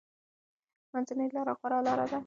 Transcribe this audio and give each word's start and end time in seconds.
منځنۍ 0.93 1.27
لاره 1.35 1.53
غوره 1.59 1.79
لاره 1.87 2.05
ده. 2.09 2.17